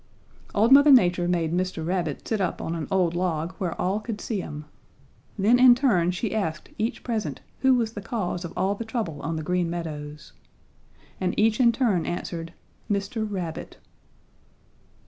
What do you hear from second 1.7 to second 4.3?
Rabbit sit up on an old log where all could